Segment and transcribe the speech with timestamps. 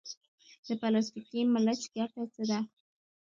[0.65, 2.59] د پلاستیکي ملچ ګټه څه ده؟